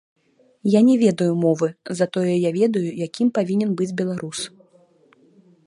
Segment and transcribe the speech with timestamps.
[0.75, 1.67] Я не ведаю мовы,
[1.99, 4.39] затое я ведаю, якім павінен быць беларус.